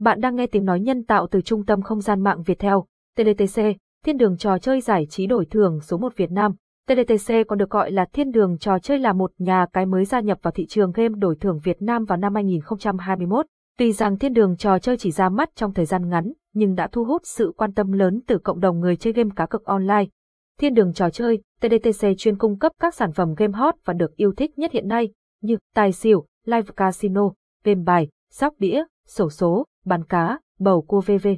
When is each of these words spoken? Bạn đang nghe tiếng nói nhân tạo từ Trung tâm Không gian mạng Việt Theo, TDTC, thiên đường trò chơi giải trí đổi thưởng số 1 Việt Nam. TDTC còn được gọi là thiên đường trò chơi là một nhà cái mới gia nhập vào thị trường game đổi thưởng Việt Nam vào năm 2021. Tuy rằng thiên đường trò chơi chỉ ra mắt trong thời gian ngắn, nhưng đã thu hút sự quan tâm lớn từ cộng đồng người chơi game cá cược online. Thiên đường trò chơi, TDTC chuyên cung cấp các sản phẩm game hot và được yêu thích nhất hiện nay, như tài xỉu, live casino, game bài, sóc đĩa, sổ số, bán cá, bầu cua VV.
Bạn 0.00 0.20
đang 0.20 0.36
nghe 0.36 0.46
tiếng 0.46 0.64
nói 0.64 0.80
nhân 0.80 1.04
tạo 1.04 1.26
từ 1.30 1.40
Trung 1.40 1.64
tâm 1.64 1.82
Không 1.82 2.00
gian 2.00 2.20
mạng 2.20 2.42
Việt 2.42 2.58
Theo, 2.58 2.86
TDTC, 3.16 3.62
thiên 4.04 4.16
đường 4.16 4.36
trò 4.36 4.58
chơi 4.58 4.80
giải 4.80 5.06
trí 5.06 5.26
đổi 5.26 5.46
thưởng 5.46 5.80
số 5.80 5.98
1 5.98 6.16
Việt 6.16 6.30
Nam. 6.30 6.52
TDTC 6.88 7.34
còn 7.48 7.58
được 7.58 7.70
gọi 7.70 7.90
là 7.90 8.04
thiên 8.12 8.30
đường 8.30 8.58
trò 8.58 8.78
chơi 8.78 8.98
là 8.98 9.12
một 9.12 9.32
nhà 9.38 9.66
cái 9.72 9.86
mới 9.86 10.04
gia 10.04 10.20
nhập 10.20 10.38
vào 10.42 10.52
thị 10.52 10.66
trường 10.66 10.92
game 10.92 11.14
đổi 11.18 11.36
thưởng 11.40 11.58
Việt 11.64 11.82
Nam 11.82 12.04
vào 12.04 12.18
năm 12.18 12.34
2021. 12.34 13.46
Tuy 13.78 13.92
rằng 13.92 14.18
thiên 14.18 14.32
đường 14.32 14.56
trò 14.56 14.78
chơi 14.78 14.96
chỉ 14.96 15.10
ra 15.10 15.28
mắt 15.28 15.50
trong 15.54 15.74
thời 15.74 15.84
gian 15.84 16.08
ngắn, 16.08 16.32
nhưng 16.54 16.74
đã 16.74 16.88
thu 16.92 17.04
hút 17.04 17.22
sự 17.24 17.52
quan 17.56 17.72
tâm 17.72 17.92
lớn 17.92 18.20
từ 18.26 18.38
cộng 18.38 18.60
đồng 18.60 18.80
người 18.80 18.96
chơi 18.96 19.12
game 19.12 19.30
cá 19.36 19.46
cược 19.46 19.64
online. 19.64 20.04
Thiên 20.60 20.74
đường 20.74 20.92
trò 20.92 21.10
chơi, 21.10 21.42
TDTC 21.60 22.06
chuyên 22.18 22.38
cung 22.38 22.58
cấp 22.58 22.72
các 22.80 22.94
sản 22.94 23.12
phẩm 23.12 23.34
game 23.36 23.58
hot 23.58 23.74
và 23.84 23.94
được 23.94 24.16
yêu 24.16 24.32
thích 24.36 24.58
nhất 24.58 24.72
hiện 24.72 24.88
nay, 24.88 25.12
như 25.42 25.56
tài 25.74 25.92
xỉu, 25.92 26.26
live 26.46 26.68
casino, 26.76 27.30
game 27.64 27.82
bài, 27.84 28.08
sóc 28.30 28.54
đĩa, 28.58 28.84
sổ 29.06 29.30
số, 29.30 29.66
bán 29.84 30.04
cá, 30.04 30.38
bầu 30.58 30.82
cua 30.82 31.00
VV. 31.00 31.28